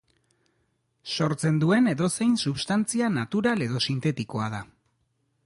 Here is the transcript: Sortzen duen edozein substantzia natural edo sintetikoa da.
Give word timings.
Sortzen 1.17 1.59
duen 1.63 1.91
edozein 1.91 2.33
substantzia 2.45 3.11
natural 3.19 3.63
edo 3.69 3.83
sintetikoa 3.91 4.51
da. 4.57 4.65